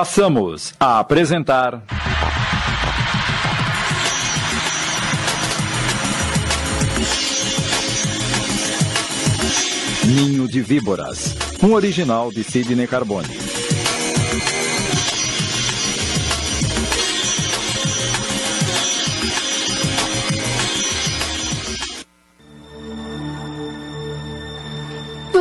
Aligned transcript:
Passamos 0.00 0.72
a 0.80 0.98
apresentar. 0.98 1.82
Ninho 10.06 10.48
de 10.48 10.62
Víboras, 10.62 11.36
um 11.62 11.74
original 11.74 12.32
de 12.32 12.42
Sidney 12.42 12.86
Carbone. 12.86 13.28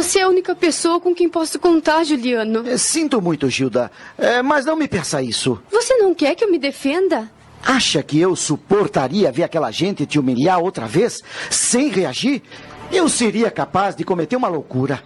Você 0.09 0.17
é 0.17 0.23
a 0.23 0.27
única 0.27 0.55
pessoa 0.55 0.99
com 0.99 1.13
quem 1.13 1.29
posso 1.29 1.59
contar, 1.59 2.03
Juliano. 2.03 2.67
É, 2.67 2.77
sinto 2.79 3.21
muito, 3.21 3.47
Gilda, 3.47 3.91
é, 4.17 4.41
mas 4.41 4.65
não 4.65 4.75
me 4.75 4.87
peça 4.87 5.21
isso. 5.21 5.61
Você 5.71 5.97
não 5.97 6.15
quer 6.15 6.33
que 6.33 6.43
eu 6.43 6.49
me 6.49 6.57
defenda? 6.57 7.29
Acha 7.63 8.01
que 8.01 8.19
eu 8.19 8.35
suportaria 8.35 9.31
ver 9.31 9.43
aquela 9.43 9.69
gente 9.69 10.07
te 10.07 10.17
humilhar 10.17 10.57
outra 10.57 10.87
vez, 10.87 11.21
sem 11.51 11.89
reagir? 11.89 12.41
Eu 12.91 13.07
seria 13.07 13.51
capaz 13.51 13.95
de 13.95 14.03
cometer 14.03 14.35
uma 14.35 14.47
loucura. 14.47 14.99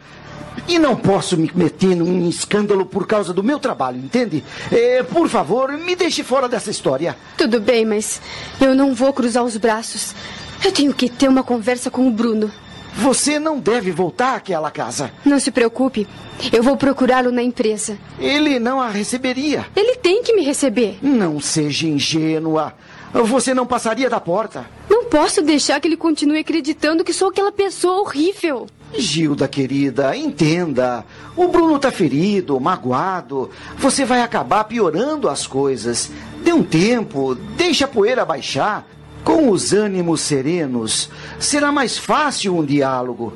E 0.70 0.80
não 0.80 0.96
posso 0.96 1.36
me 1.36 1.52
meter 1.54 1.98
num 1.98 2.30
escândalo 2.30 2.86
por 2.86 3.06
causa 3.06 3.34
do 3.34 3.44
meu 3.44 3.60
trabalho, 3.60 3.98
entende? 3.98 4.42
É, 4.72 5.04
por 5.04 5.28
favor, 5.28 5.70
me 5.74 5.98
deixe 5.98 6.24
fora 6.24 6.48
dessa 6.48 6.72
história. 6.72 7.18
Tudo 7.38 7.60
bem, 7.60 7.84
mas 7.84 8.22
eu 8.62 8.74
não 8.74 8.94
vou 8.94 9.12
cruzar 9.12 9.44
os 9.44 9.58
braços. 9.58 10.16
Eu 10.64 10.72
tenho 10.72 10.94
que 10.94 11.10
ter 11.10 11.28
uma 11.28 11.44
conversa 11.44 11.92
com 11.92 12.08
o 12.08 12.12
Bruno. 12.12 12.50
Você 12.96 13.40
não 13.40 13.60
deve 13.60 13.92
voltar 13.92 14.36
àquela 14.36 14.70
casa. 14.70 15.12
Não 15.26 15.40
se 15.40 15.52
preocupe. 15.52 16.08
Eu 16.52 16.62
vou 16.64 16.78
procurá-lo 16.78 17.32
na 17.32 17.42
empresa. 17.42 17.98
Ele 18.20 18.60
não 18.60 18.80
a 18.80 18.90
receberia. 18.90 19.66
Ele 19.76 19.96
tem 19.96 20.22
que 20.24 20.34
me 20.34 20.44
receber. 20.44 21.00
Não 21.02 21.40
seja 21.40 21.88
ingênua. 21.88 22.74
Você 23.14 23.54
não 23.54 23.66
passaria 23.66 24.10
da 24.10 24.20
porta. 24.20 24.66
Não 24.90 25.06
posso 25.06 25.42
deixar 25.42 25.80
que 25.80 25.88
ele 25.88 25.98
continue 25.98 26.40
acreditando 26.40 27.04
que 27.04 27.14
sou 27.14 27.30
aquela 27.30 27.52
pessoa 27.52 28.02
horrível. 28.02 28.68
Gilda, 28.96 29.48
querida, 29.48 30.16
entenda. 30.16 31.06
O 31.36 31.48
Bruno 31.48 31.78
tá 31.80 31.92
ferido, 31.92 32.60
magoado. 32.60 33.50
Você 33.78 34.06
vai 34.06 34.22
acabar 34.22 34.64
piorando 34.64 35.30
as 35.30 35.46
coisas. 35.46 36.12
Dê 36.44 36.54
um 36.54 36.64
tempo, 36.64 37.36
deixe 37.36 37.84
a 37.84 37.88
poeira 37.88 38.26
baixar. 38.26 38.88
Com 39.24 39.50
os 39.50 39.72
ânimos 39.72 40.22
serenos, 40.22 41.10
será 41.40 41.72
mais 41.72 41.98
fácil 41.98 42.58
um 42.58 42.66
diálogo. 42.66 43.34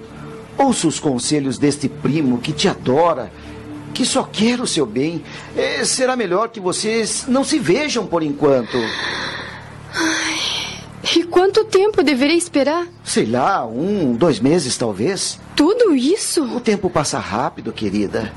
Ouça 0.58 0.88
os 0.88 1.00
conselhos 1.00 1.58
deste 1.58 1.88
primo 1.88 2.40
que 2.40 2.52
te 2.52 2.68
adora, 2.68 3.32
que 3.94 4.06
só 4.06 4.24
quer 4.24 4.60
o 4.60 4.68
seu 4.68 4.86
bem. 4.86 5.24
É, 5.56 5.86
será 5.86 6.16
melhor 6.16 6.50
que 6.50 6.60
vocês 6.60 7.26
não 7.28 7.44
se 7.44 7.58
vejam 7.58 8.06
por 8.06 8.22
enquanto. 8.22 8.78
Ai, 9.94 10.38
e 11.16 11.24
quanto 11.24 11.64
tempo 11.64 12.04
deverei 12.04 12.38
esperar? 12.38 12.88
Sei 13.04 13.26
lá, 13.26 13.66
um, 13.66 14.14
dois 14.14 14.40
meses 14.40 14.76
talvez. 14.78 15.40
Tudo 15.56 15.96
isso? 15.96 16.44
O 16.44 16.60
tempo 16.60 16.90
passa 16.90 17.18
rápido, 17.18 17.72
querida. 17.72 18.32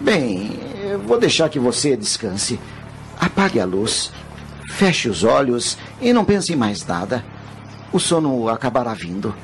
Bem, 0.00 0.58
vou 1.06 1.18
deixar 1.18 1.48
que 1.48 1.58
você 1.58 1.96
descanse. 1.96 2.58
Apague 3.18 3.60
a 3.60 3.64
luz. 3.64 4.10
Feche 4.68 5.08
os 5.08 5.24
olhos 5.24 5.76
e 6.00 6.12
não 6.12 6.24
pense 6.24 6.52
em 6.52 6.56
mais 6.56 6.86
nada. 6.86 7.24
O 7.92 7.98
sono 7.98 8.48
acabará 8.48 8.94
vindo. 8.94 9.34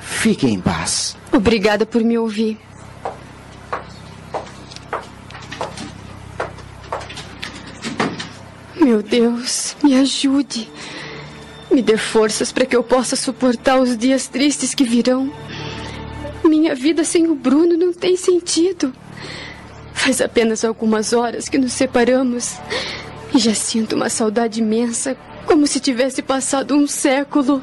Fique 0.00 0.46
em 0.46 0.60
paz. 0.60 1.16
Obrigada 1.32 1.84
por 1.84 2.02
me 2.02 2.16
ouvir. 2.16 2.58
Meu 8.80 9.02
Deus, 9.02 9.76
me 9.82 9.94
ajude. 9.98 10.70
Me 11.70 11.82
dê 11.82 11.96
forças 11.96 12.50
para 12.50 12.64
que 12.64 12.74
eu 12.74 12.82
possa 12.82 13.14
suportar 13.14 13.78
os 13.78 13.96
dias 13.96 14.26
tristes 14.26 14.74
que 14.74 14.84
virão. 14.84 15.32
Minha 16.42 16.74
vida 16.74 17.04
sem 17.04 17.28
o 17.28 17.34
Bruno 17.34 17.76
não 17.76 17.92
tem 17.92 18.16
sentido. 18.16 18.92
Faz 19.92 20.20
apenas 20.20 20.64
algumas 20.64 21.12
horas 21.12 21.48
que 21.48 21.58
nos 21.58 21.72
separamos. 21.72 22.56
E 23.32 23.38
já 23.38 23.54
sinto 23.54 23.94
uma 23.94 24.08
saudade 24.08 24.60
imensa, 24.60 25.16
como 25.46 25.66
se 25.66 25.78
tivesse 25.78 26.20
passado 26.20 26.74
um 26.74 26.86
século. 26.86 27.62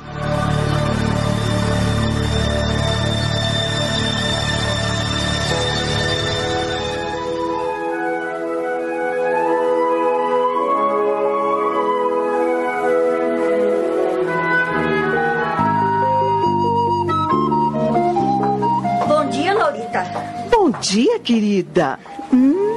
Bom 19.08 19.30
dia, 19.30 19.54
Laurita. 19.54 20.04
Bom 20.50 20.72
dia, 20.80 21.20
querida. 21.20 22.00
Hum, 22.32 22.77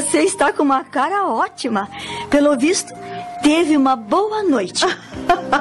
você 0.00 0.22
está 0.22 0.50
com 0.50 0.62
uma 0.62 0.82
cara 0.82 1.26
ótima. 1.26 1.88
Pelo 2.30 2.56
visto, 2.56 2.92
teve 3.42 3.76
uma 3.76 3.94
boa 3.94 4.42
noite. 4.42 4.86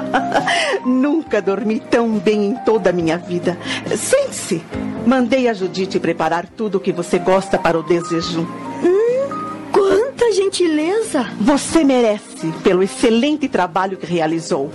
Nunca 0.86 1.42
dormi 1.42 1.80
tão 1.80 2.18
bem 2.18 2.46
em 2.46 2.56
toda 2.64 2.90
a 2.90 2.94
minha 2.94 3.18
vida. 3.18 3.58
Sente-se. 3.98 4.64
Mandei 5.06 5.50
a 5.50 5.54
Judite 5.54 6.00
preparar 6.00 6.48
tudo 6.48 6.76
o 6.76 6.80
que 6.80 6.94
você 6.94 7.20
gosta 7.20 7.58
para 7.58 7.78
o 7.78 7.84
desjejum. 7.84 8.46
Hum, 8.82 9.70
quanta 9.74 10.32
gentileza! 10.32 11.30
Você 11.42 11.84
merece 11.84 12.48
pelo 12.64 12.82
excelente 12.82 13.50
trabalho 13.50 13.98
que 13.98 14.06
realizou. 14.06 14.72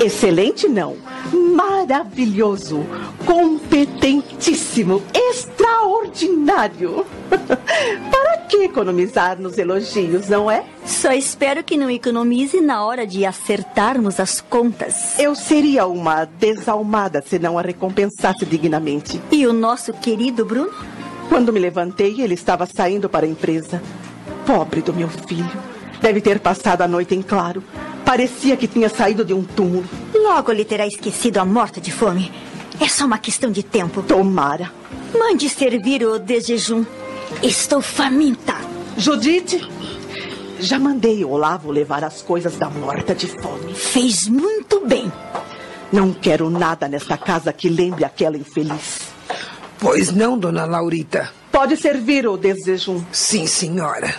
Excelente 0.00 0.68
não, 0.68 0.96
maravilhoso, 1.32 2.86
competentíssimo, 3.26 5.02
extraordinário. 5.12 7.04
Para 7.28 8.27
que 8.48 8.64
economizar 8.64 9.38
nos 9.38 9.58
elogios, 9.58 10.28
não 10.28 10.50
é? 10.50 10.64
Só 10.86 11.12
espero 11.12 11.62
que 11.62 11.76
não 11.76 11.90
economize 11.90 12.60
na 12.60 12.84
hora 12.84 13.06
de 13.06 13.26
acertarmos 13.26 14.18
as 14.18 14.40
contas. 14.40 15.18
Eu 15.18 15.34
seria 15.34 15.86
uma 15.86 16.24
desalmada 16.24 17.22
se 17.24 17.38
não 17.38 17.58
a 17.58 17.62
recompensasse 17.62 18.46
dignamente. 18.46 19.20
E 19.30 19.46
o 19.46 19.52
nosso 19.52 19.92
querido 19.92 20.44
Bruno? 20.44 20.72
Quando 21.28 21.52
me 21.52 21.60
levantei, 21.60 22.22
ele 22.22 22.34
estava 22.34 22.66
saindo 22.66 23.08
para 23.08 23.26
a 23.26 23.28
empresa. 23.28 23.82
Pobre 24.46 24.80
do 24.80 24.94
meu 24.94 25.08
filho. 25.08 25.50
Deve 26.00 26.22
ter 26.22 26.40
passado 26.40 26.80
a 26.82 26.88
noite 26.88 27.14
em 27.14 27.20
claro. 27.20 27.62
Parecia 28.04 28.56
que 28.56 28.66
tinha 28.66 28.88
saído 28.88 29.24
de 29.24 29.34
um 29.34 29.44
túmulo. 29.44 29.84
Logo 30.14 30.50
ele 30.50 30.64
terá 30.64 30.86
esquecido 30.86 31.38
a 31.38 31.44
morta 31.44 31.80
de 31.80 31.92
fome. 31.92 32.32
É 32.80 32.88
só 32.88 33.04
uma 33.04 33.18
questão 33.18 33.50
de 33.50 33.62
tempo. 33.62 34.02
Tomara. 34.02 34.72
Mande 35.12 35.48
servir 35.50 36.02
o 36.02 36.18
desjejum. 36.18 36.84
Estou 37.42 37.80
faminta. 37.80 38.56
Judite, 38.96 39.60
já 40.58 40.76
mandei 40.76 41.24
o 41.24 41.30
Olavo 41.30 41.70
levar 41.70 42.02
as 42.02 42.20
coisas 42.20 42.56
da 42.56 42.68
morta 42.68 43.14
de 43.14 43.28
fome. 43.28 43.74
Fez 43.74 44.26
muito 44.26 44.84
bem. 44.84 45.12
Não 45.92 46.12
quero 46.12 46.50
nada 46.50 46.88
nesta 46.88 47.16
casa 47.16 47.52
que 47.52 47.68
lembre 47.68 48.04
aquela 48.04 48.36
infeliz. 48.36 49.02
Pois 49.78 50.10
não, 50.10 50.36
dona 50.36 50.64
Laurita. 50.64 51.32
Pode 51.52 51.76
servir 51.76 52.26
o 52.26 52.36
desjejum. 52.36 53.04
Sim, 53.12 53.46
senhora. 53.46 54.12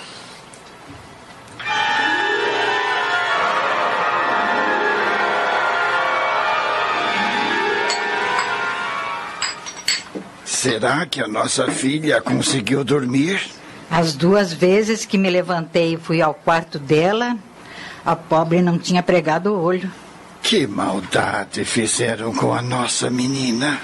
Será 10.61 11.05
que 11.05 11.21
a 11.21 11.27
nossa 11.27 11.71
filha 11.71 12.19
conseguiu 12.19 12.83
dormir? 12.83 13.39
As 13.89 14.13
duas 14.13 14.51
vezes 14.51 15.05
que 15.05 15.17
me 15.17 15.29
levantei 15.29 15.93
e 15.93 15.97
fui 15.97 16.21
ao 16.21 16.33
quarto 16.33 16.77
dela, 16.77 17.37
a 18.05 18.13
pobre 18.13 18.61
não 18.61 18.77
tinha 18.77 19.01
pregado 19.01 19.53
o 19.53 19.63
olho. 19.63 19.89
Que 20.43 20.67
maldade 20.67 21.63
fizeram 21.63 22.33
com 22.33 22.53
a 22.53 22.61
nossa 22.61 23.09
menina? 23.09 23.79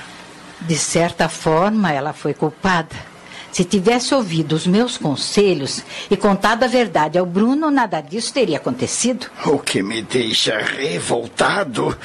De 0.59 0.75
certa 0.75 1.29
forma, 1.29 1.93
ela 1.93 2.11
foi 2.11 2.33
culpada. 2.33 3.15
Se 3.53 3.63
tivesse 3.63 4.13
ouvido 4.13 4.51
os 4.51 4.67
meus 4.67 4.97
conselhos 4.97 5.81
e 6.11 6.17
contado 6.17 6.63
a 6.63 6.67
verdade 6.67 7.17
ao 7.17 7.25
Bruno, 7.25 7.71
nada 7.71 8.01
disso 8.01 8.33
teria 8.33 8.57
acontecido. 8.57 9.27
O 9.45 9.59
que 9.59 9.81
me 9.81 10.01
deixa 10.01 10.57
revoltado 10.57 11.97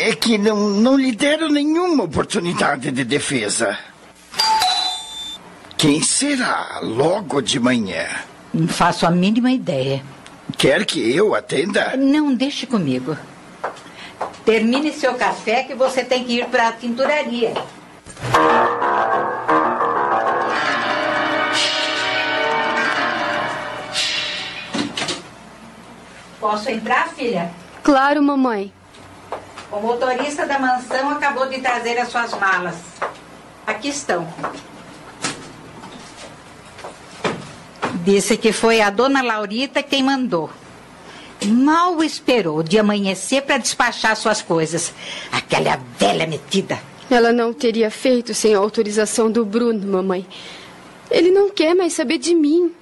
é 0.00 0.14
que 0.14 0.38
não, 0.38 0.70
não 0.70 0.96
lhe 0.96 1.12
deram 1.12 1.50
nenhuma 1.50 2.04
oportunidade 2.04 2.90
de 2.90 3.04
defesa. 3.04 3.76
Quem 5.78 6.02
será 6.02 6.80
logo 6.82 7.40
de 7.40 7.60
manhã? 7.60 8.04
Não 8.52 8.66
faço 8.66 9.06
a 9.06 9.12
mínima 9.12 9.52
ideia. 9.52 10.02
Quer 10.56 10.84
que 10.84 11.14
eu 11.14 11.36
atenda? 11.36 11.96
Não, 11.96 12.34
deixe 12.34 12.66
comigo. 12.66 13.16
Termine 14.44 14.92
seu 14.92 15.14
café 15.14 15.62
que 15.62 15.76
você 15.76 16.02
tem 16.02 16.24
que 16.24 16.40
ir 16.40 16.46
para 16.46 16.66
a 16.66 16.72
tinturaria. 16.72 17.54
Posso 26.40 26.70
entrar, 26.70 27.08
filha? 27.10 27.52
Claro, 27.84 28.20
mamãe. 28.20 28.72
O 29.70 29.78
motorista 29.78 30.44
da 30.44 30.58
mansão 30.58 31.10
acabou 31.10 31.48
de 31.48 31.60
trazer 31.60 31.96
as 31.98 32.08
suas 32.08 32.34
malas. 32.34 32.74
Aqui 33.64 33.90
estão. 33.90 34.26
Disse 38.08 38.38
que 38.38 38.52
foi 38.52 38.80
a 38.80 38.88
dona 38.88 39.20
Laurita 39.20 39.82
quem 39.82 40.02
mandou. 40.02 40.48
Mal 41.44 42.02
esperou 42.02 42.62
de 42.62 42.78
amanhecer 42.78 43.42
para 43.42 43.58
despachar 43.58 44.16
suas 44.16 44.40
coisas. 44.40 44.94
Aquela 45.30 45.78
velha 45.98 46.26
metida. 46.26 46.80
Ela 47.10 47.34
não 47.34 47.52
teria 47.52 47.90
feito 47.90 48.32
sem 48.32 48.54
a 48.54 48.58
autorização 48.58 49.30
do 49.30 49.44
Bruno, 49.44 49.86
mamãe. 49.86 50.26
Ele 51.10 51.30
não 51.30 51.50
quer 51.50 51.74
mais 51.74 51.92
saber 51.92 52.16
de 52.16 52.34
mim. 52.34 52.72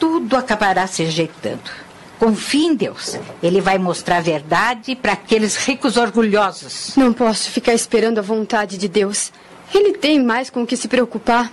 Tudo 0.00 0.36
acabará 0.36 0.84
se 0.88 1.04
ajeitando. 1.04 1.70
Confie 2.18 2.66
em 2.66 2.74
Deus. 2.74 3.16
Ele 3.40 3.60
vai 3.60 3.78
mostrar 3.78 4.16
a 4.16 4.20
verdade 4.20 4.96
para 4.96 5.12
aqueles 5.12 5.54
ricos 5.54 5.96
orgulhosos. 5.96 6.96
Não 6.96 7.12
posso 7.12 7.48
ficar 7.50 7.72
esperando 7.72 8.18
a 8.18 8.22
vontade 8.22 8.78
de 8.78 8.88
Deus. 8.88 9.30
Ele 9.72 9.92
tem 9.92 10.20
mais 10.20 10.50
com 10.50 10.64
o 10.64 10.66
que 10.66 10.76
se 10.76 10.88
preocupar. 10.88 11.52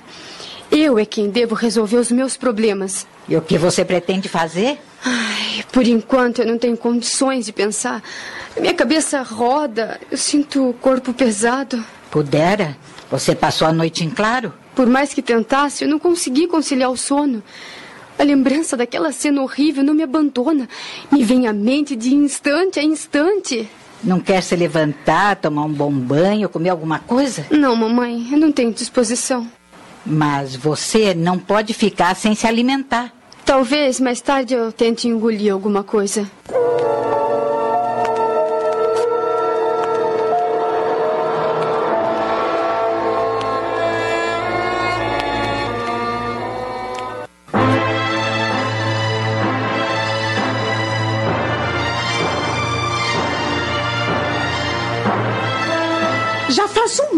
Eu 0.72 0.98
é 0.98 1.06
quem 1.06 1.30
devo 1.30 1.54
resolver 1.54 1.98
os 1.98 2.10
meus 2.10 2.38
problemas. 2.38 3.06
E 3.28 3.36
o 3.36 3.42
que 3.42 3.58
você 3.58 3.84
pretende 3.84 4.30
fazer? 4.30 4.80
Ai, 5.04 5.66
por 5.70 5.86
enquanto 5.86 6.40
eu 6.40 6.48
não 6.48 6.58
tenho 6.58 6.78
condições 6.78 7.46
de 7.46 7.52
pensar. 7.52 8.02
Minha 8.58 8.74
cabeça 8.74 9.22
roda, 9.22 10.00
eu 10.10 10.18
sinto 10.18 10.70
o 10.70 10.74
corpo 10.74 11.14
pesado. 11.14 11.84
Pudera? 12.10 12.78
Você 13.10 13.36
passou 13.36 13.68
a 13.68 13.74
noite 13.74 14.06
em 14.06 14.10
claro? 14.10 14.54
Por 14.74 14.88
mais 14.88 15.14
que 15.14 15.22
tentasse, 15.22 15.84
eu 15.84 15.90
não 15.90 16.00
consegui 16.00 16.48
conciliar 16.48 16.90
o 16.90 16.98
sono. 16.98 17.44
A 18.18 18.24
lembrança 18.24 18.78
daquela 18.78 19.12
cena 19.12 19.42
horrível 19.42 19.84
não 19.84 19.94
me 19.94 20.04
abandona. 20.04 20.70
Me 21.12 21.22
vem 21.22 21.48
à 21.48 21.54
mente 21.54 21.98
de 21.98 22.16
instante 22.16 22.80
a 22.80 22.84
instante. 22.84 23.68
Não 24.02 24.20
quer 24.20 24.42
se 24.42 24.56
levantar, 24.56 25.36
tomar 25.36 25.66
um 25.66 25.74
bom 25.74 25.92
banho, 25.92 26.48
comer 26.48 26.70
alguma 26.70 27.00
coisa? 27.00 27.46
Não, 27.52 27.76
mamãe, 27.76 28.30
eu 28.32 28.40
não 28.40 28.52
tenho 28.52 28.72
disposição. 28.72 29.48
Mas 30.06 30.56
você 30.56 31.14
não 31.14 31.38
pode 31.38 31.74
ficar 31.74 32.16
sem 32.16 32.36
se 32.36 32.48
alimentar. 32.48 33.14
Talvez 33.46 34.00
mais 34.00 34.22
tarde 34.22 34.54
eu 34.54 34.72
tente 34.72 35.08
engolir 35.08 35.52
alguma 35.52 35.84
coisa. 35.84 36.30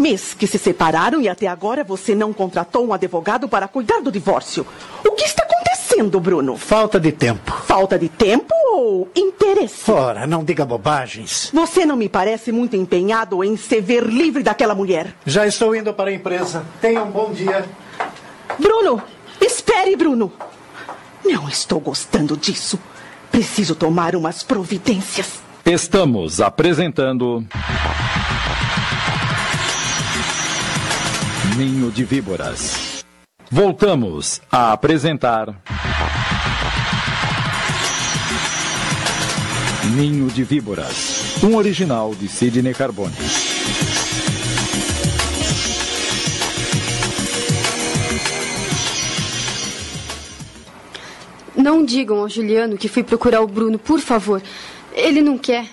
Mês 0.04 0.34
que 0.34 0.46
se 0.46 0.58
separaram 0.58 1.18
e 1.22 1.30
até 1.30 1.46
agora 1.46 1.82
você 1.82 2.14
não 2.14 2.30
contratou 2.30 2.86
um 2.86 2.92
advogado 2.92 3.48
para 3.48 3.66
cuidar 3.66 4.02
do 4.02 4.12
divórcio. 4.12 4.66
O 5.02 5.12
que 5.12 5.24
está 5.24 5.42
acontecendo, 5.42 6.20
Bruno? 6.20 6.58
Falta 6.58 7.00
de 7.00 7.10
tempo. 7.10 7.50
Falta 7.64 7.98
de 7.98 8.10
tempo 8.10 8.54
ou 8.74 9.08
interesse? 9.16 9.76
Fora, 9.76 10.26
não 10.26 10.44
diga 10.44 10.62
bobagens. 10.66 11.50
Você 11.54 11.86
não 11.86 11.96
me 11.96 12.06
parece 12.06 12.52
muito 12.52 12.76
empenhado 12.76 13.42
em 13.42 13.56
se 13.56 13.80
ver 13.80 14.04
livre 14.04 14.42
daquela 14.42 14.74
mulher. 14.74 15.14
Já 15.24 15.46
estou 15.46 15.74
indo 15.74 15.94
para 15.94 16.10
a 16.10 16.12
empresa. 16.12 16.66
Tenha 16.82 17.02
um 17.02 17.10
bom 17.10 17.32
dia. 17.32 17.64
Bruno! 18.58 19.02
Espere, 19.40 19.96
Bruno! 19.96 20.30
Não 21.24 21.48
estou 21.48 21.80
gostando 21.80 22.36
disso. 22.36 22.78
Preciso 23.30 23.74
tomar 23.74 24.14
umas 24.14 24.42
providências. 24.42 25.40
Estamos 25.64 26.42
apresentando. 26.42 27.42
Ninho 31.56 31.88
de 31.92 32.02
Víboras. 32.02 33.04
Voltamos 33.48 34.42
a 34.50 34.72
apresentar. 34.72 35.54
Ninho 39.94 40.26
de 40.30 40.42
Víboras. 40.42 41.40
Um 41.44 41.54
original 41.54 42.12
de 42.12 42.26
Sidney 42.26 42.74
Carbone. 42.74 43.14
Não 51.54 51.84
digam 51.84 52.18
ao 52.18 52.28
Juliano 52.28 52.76
que 52.76 52.88
fui 52.88 53.04
procurar 53.04 53.42
o 53.42 53.46
Bruno, 53.46 53.78
por 53.78 54.00
favor. 54.00 54.42
Ele 54.92 55.22
não 55.22 55.38
quer. 55.38 55.68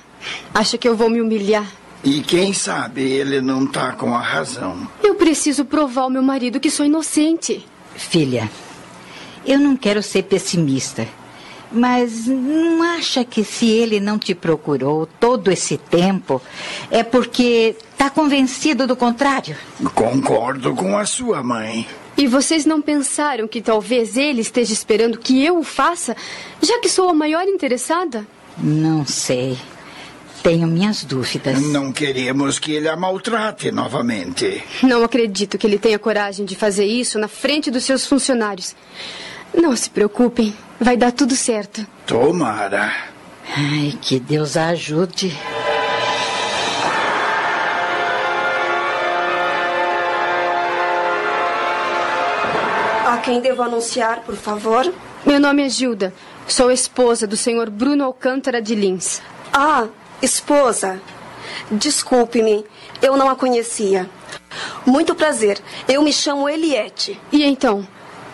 Acha 0.53 0.77
que 0.77 0.87
eu 0.87 0.95
vou 0.95 1.09
me 1.09 1.19
humilhar. 1.19 1.80
E 2.03 2.21
quem 2.21 2.51
sabe 2.51 3.01
ele 3.01 3.41
não 3.41 3.65
tá 3.67 3.91
com 3.91 4.15
a 4.15 4.21
razão. 4.21 4.87
Eu 5.03 5.15
preciso 5.15 5.65
provar 5.65 6.03
ao 6.03 6.09
meu 6.09 6.23
marido 6.23 6.59
que 6.59 6.71
sou 6.71 6.85
inocente. 6.85 7.65
Filha, 7.95 8.49
eu 9.45 9.59
não 9.59 9.75
quero 9.75 10.01
ser 10.01 10.23
pessimista, 10.23 11.07
mas 11.71 12.25
não 12.25 12.81
acha 12.81 13.23
que 13.23 13.43
se 13.43 13.69
ele 13.69 13.99
não 13.99 14.17
te 14.17 14.33
procurou 14.33 15.05
todo 15.19 15.51
esse 15.51 15.77
tempo 15.77 16.41
é 16.89 17.03
porque 17.03 17.75
está 17.91 18.09
convencido 18.09 18.87
do 18.87 18.95
contrário? 18.95 19.55
Concordo 19.93 20.73
com 20.73 20.97
a 20.97 21.05
sua 21.05 21.43
mãe. 21.43 21.87
E 22.17 22.27
vocês 22.27 22.65
não 22.65 22.81
pensaram 22.81 23.47
que 23.47 23.61
talvez 23.61 24.17
ele 24.17 24.41
esteja 24.41 24.73
esperando 24.73 25.17
que 25.17 25.43
eu 25.43 25.59
o 25.59 25.63
faça, 25.63 26.15
já 26.61 26.79
que 26.79 26.89
sou 26.89 27.09
a 27.09 27.13
maior 27.13 27.43
interessada? 27.43 28.25
Não 28.57 29.05
sei. 29.05 29.57
Tenho 30.43 30.67
minhas 30.67 31.03
dúvidas. 31.03 31.61
Não 31.61 31.91
queremos 31.91 32.57
que 32.57 32.71
ele 32.71 32.89
a 32.89 32.95
maltrate 32.95 33.71
novamente. 33.71 34.63
Não 34.81 35.03
acredito 35.03 35.57
que 35.57 35.67
ele 35.67 35.77
tenha 35.77 35.99
coragem 35.99 36.45
de 36.45 36.55
fazer 36.55 36.85
isso 36.85 37.19
na 37.19 37.27
frente 37.27 37.69
dos 37.69 37.83
seus 37.83 38.07
funcionários. 38.07 38.75
Não 39.53 39.75
se 39.75 39.89
preocupem, 39.89 40.55
vai 40.79 40.97
dar 40.97 41.11
tudo 41.11 41.35
certo. 41.35 41.85
Tomara. 42.07 42.91
Ai, 43.55 43.93
que 44.01 44.19
Deus 44.19 44.57
a 44.57 44.69
ajude. 44.69 45.31
A 53.05 53.17
quem 53.17 53.41
devo 53.41 53.61
anunciar, 53.61 54.21
por 54.21 54.35
favor? 54.35 54.91
Meu 55.25 55.39
nome 55.39 55.65
é 55.65 55.69
Gilda. 55.69 56.13
Sou 56.47 56.71
esposa 56.71 57.27
do 57.27 57.37
senhor 57.37 57.69
Bruno 57.69 58.03
Alcântara 58.03 58.61
de 58.61 58.73
Lins. 58.73 59.21
Ah, 59.53 59.87
esposa. 60.21 61.01
Desculpe-me, 61.71 62.65
eu 63.01 63.17
não 63.17 63.29
a 63.29 63.35
conhecia. 63.35 64.09
Muito 64.85 65.15
prazer, 65.15 65.59
eu 65.87 66.01
me 66.01 66.11
chamo 66.11 66.49
Eliette. 66.49 67.19
E 67.31 67.43
então? 67.43 67.87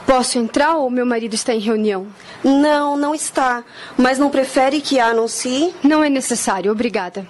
Posso 0.06 0.38
entrar 0.40 0.76
ou 0.78 0.90
meu 0.90 1.06
marido 1.06 1.34
está 1.34 1.54
em 1.54 1.60
reunião? 1.60 2.08
Não, 2.44 2.96
não 2.96 3.14
está. 3.14 3.64
Mas 3.98 4.18
não 4.18 4.30
prefere 4.30 4.80
que 4.80 5.00
a 5.00 5.08
anuncie? 5.08 5.76
Não 5.84 6.04
é 6.04 6.10
necessário, 6.10 6.72
obrigada. 6.72 7.28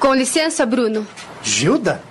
Com 0.00 0.14
licença, 0.14 0.64
Bruno. 0.64 1.06
Gilda? 1.42 2.02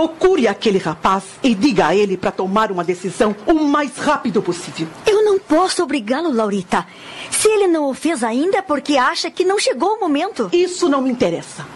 Procure 0.00 0.48
aquele 0.48 0.78
rapaz 0.78 1.24
e 1.42 1.54
diga 1.54 1.88
a 1.88 1.94
ele 1.94 2.16
para 2.16 2.30
tomar 2.30 2.72
uma 2.72 2.82
decisão 2.82 3.36
o 3.46 3.52
mais 3.52 3.98
rápido 3.98 4.40
possível. 4.40 4.88
Eu 5.06 5.22
não 5.22 5.38
posso 5.38 5.82
obrigá-lo, 5.82 6.32
Laurita. 6.32 6.86
Se 7.30 7.46
ele 7.48 7.66
não 7.66 7.90
o 7.90 7.92
fez 7.92 8.24
ainda 8.24 8.56
é 8.56 8.62
porque 8.62 8.96
acha 8.96 9.30
que 9.30 9.44
não 9.44 9.58
chegou 9.58 9.96
o 9.96 10.00
momento. 10.00 10.48
Isso 10.54 10.88
não 10.88 11.02
me 11.02 11.10
interessa. 11.10 11.66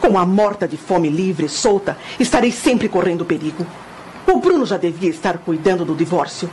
Com 0.00 0.18
a 0.18 0.26
morta 0.26 0.66
de 0.66 0.76
fome 0.76 1.08
livre 1.08 1.46
e 1.46 1.48
solta, 1.48 1.96
estarei 2.18 2.50
sempre 2.50 2.88
correndo 2.88 3.24
perigo. 3.24 3.64
O 4.26 4.40
Bruno 4.40 4.66
já 4.66 4.76
devia 4.76 5.10
estar 5.10 5.38
cuidando 5.38 5.84
do 5.84 5.94
divórcio. 5.94 6.50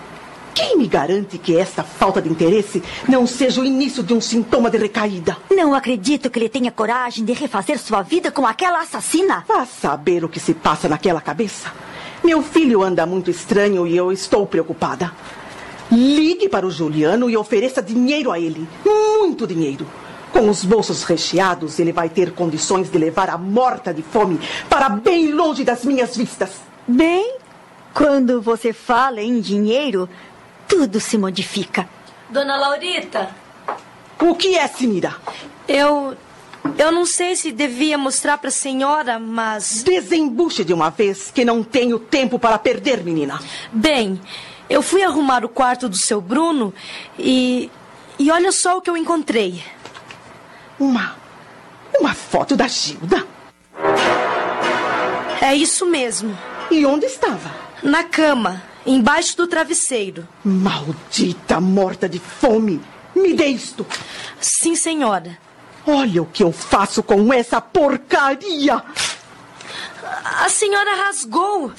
Quem 0.56 0.78
me 0.78 0.88
garante 0.88 1.38
que 1.38 1.58
esta 1.58 1.84
falta 1.84 2.22
de 2.22 2.30
interesse 2.30 2.82
não 3.10 3.28
seja 3.28 3.60
o 3.60 3.66
início 3.66 4.02
de 4.02 4.14
um 4.14 4.22
sintoma 4.22 4.70
de 4.70 4.78
recaída? 4.78 5.36
Não 5.52 5.74
acredito 5.74 6.30
que 6.30 6.40
ele 6.40 6.48
tenha 6.48 6.72
coragem 6.72 7.26
de 7.26 7.34
refazer 7.34 7.78
sua 7.78 8.02
vida 8.02 8.32
com 8.32 8.48
aquela 8.48 8.80
assassina. 8.80 9.44
Vá 9.46 9.66
saber 9.66 10.24
o 10.24 10.30
que 10.30 10.40
se 10.40 10.54
passa 10.54 10.88
naquela 10.88 11.20
cabeça. 11.20 11.74
Meu 12.24 12.42
filho 12.42 12.82
anda 12.82 13.06
muito 13.06 13.30
estranho 13.30 13.86
e 13.86 13.98
eu 13.98 14.14
estou 14.14 14.48
preocupada. 14.48 15.12
Ligue 15.92 16.48
para 16.48 16.66
o 16.66 16.72
Juliano 16.72 17.30
e 17.30 17.36
ofereça 17.36 17.82
dinheiro 17.82 18.32
a 18.32 18.40
ele. 18.40 18.66
Muito 18.86 19.46
dinheiro. 19.46 19.86
Com 20.32 20.50
os 20.50 20.64
bolsos 20.64 21.04
recheados, 21.04 21.80
ele 21.80 21.92
vai 21.92 22.08
ter 22.08 22.32
condições 22.32 22.90
de 22.90 22.98
levar 22.98 23.30
a 23.30 23.38
morta 23.38 23.94
de 23.94 24.02
fome 24.02 24.40
para 24.70 24.88
bem 24.88 25.34
longe 25.34 25.66
das 25.66 25.84
minhas 25.84 26.16
vistas. 26.16 26.62
Bem, 26.88 27.40
quando 27.94 28.42
você 28.42 28.72
fala 28.72 29.22
em 29.22 29.40
dinheiro, 29.40 30.10
tudo 30.67 31.00
se 31.00 31.17
modifica. 31.17 31.88
Dona 32.29 32.55
Laurita, 32.57 33.29
O 34.19 34.34
que 34.36 34.55
é, 34.57 34.67
Simira? 34.67 35.15
eu 35.67 36.15
Eu 36.77 36.91
não 36.91 37.05
sei 37.05 37.36
se 37.36 37.51
devia 37.51 37.98
mostrar 37.98 38.38
para 38.39 38.50
a 38.50 38.51
senhora, 38.51 39.19
mas. 39.19 39.84
Desembuche 39.84 40.63
de 40.63 40.74
uma 40.74 40.89
vez, 40.89 41.29
que 41.31 41.45
não 41.45 41.63
tenho 41.63 42.00
tempo 42.00 42.39
para 42.39 42.57
perder, 42.57 43.03
menina. 43.03 43.39
Bem, 43.72 44.19
eu 44.67 44.81
fui 44.81 45.03
arrumar 45.03 45.45
o 45.45 45.50
quarto 45.50 45.88
do 45.88 45.95
seu 45.98 46.19
Bruno 46.19 46.74
e. 47.19 47.69
E 48.17 48.31
olha 48.31 48.51
só 48.51 48.77
o 48.77 48.81
que 48.81 48.89
eu 48.89 48.98
encontrei. 48.98 49.63
Uma. 50.79 51.15
Uma 52.00 52.13
foto 52.13 52.55
da 52.55 52.67
Gilda? 52.67 53.25
É 55.41 55.53
isso 55.53 55.86
mesmo. 55.86 56.36
E 56.72 56.86
onde 56.86 57.05
estava? 57.05 57.51
Na 57.84 58.03
cama, 58.03 58.62
embaixo 58.86 59.36
do 59.38 59.48
travesseiro. 59.48 60.27
Maldita 60.44 61.60
morta 61.60 62.08
de 62.08 62.20
fome! 62.20 62.82
Me 63.15 63.34
dê 63.34 63.48
isto! 63.48 63.86
Sim, 64.39 64.75
senhora. 64.75 65.38
Olha 65.88 66.24
o 66.24 66.25
que 66.25 66.44
eu 66.44 66.51
faço 66.51 67.01
com 67.04 67.32
essa 67.34 67.62
porcaria! 67.62 68.84
A 70.42 70.50
senhora 70.50 70.96
rasgou. 71.06 71.72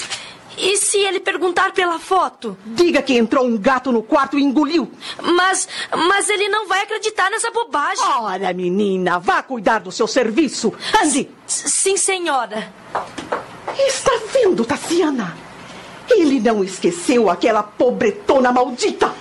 E 0.59 0.79
se 0.79 0.97
ele 0.97 1.21
perguntar 1.21 1.73
pela 1.73 1.99
foto? 1.99 2.57
Diga 2.65 3.03
que 3.03 3.13
entrou 3.13 3.45
um 3.45 3.59
gato 3.59 3.93
no 3.93 4.03
quarto 4.03 4.39
e 4.39 4.43
engoliu. 4.43 4.91
Mas, 5.23 5.69
mas 6.09 6.31
ele 6.31 6.49
não 6.49 6.67
vai 6.67 6.83
acreditar 6.83 7.31
nessa 7.31 7.51
bobagem. 7.51 8.03
Ora, 8.03 8.53
menina, 8.55 9.19
vá 9.19 9.43
cuidar 9.43 9.81
do 9.81 9.93
seu 9.93 10.07
serviço. 10.07 10.73
Ande. 11.03 11.29
Sim, 11.47 11.99
senhora. 11.99 12.73
Está 13.79 14.13
vendo, 14.33 14.65
Tassiana? 14.65 15.37
Ele 16.11 16.41
não 16.41 16.63
esqueceu 16.63 17.29
aquela 17.29 17.63
pobretona 17.63 18.53
maldita. 18.53 19.13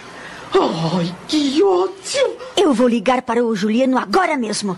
Ai, 0.54 1.14
que 1.28 1.62
ódio! 1.62 2.38
Eu 2.56 2.74
vou 2.74 2.88
ligar 2.88 3.22
para 3.22 3.44
o 3.44 3.56
Juliano 3.56 3.98
agora 3.98 4.38
mesmo. 4.38 4.78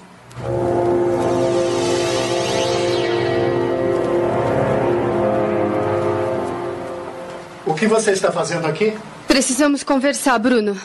O 7.65 7.73
que 7.73 7.87
você 7.87 8.11
está 8.11 8.31
fazendo 8.31 8.65
aqui? 8.65 8.97
Precisamos 9.27 9.83
conversar, 9.83 10.39
Bruno. 10.39 10.75